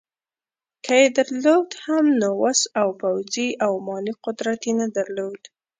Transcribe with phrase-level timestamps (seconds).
[0.85, 5.41] که یې درلود هم نو وس او پوځي او مالي قدرت یې نه درلود.